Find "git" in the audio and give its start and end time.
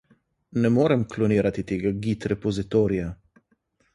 2.07-2.27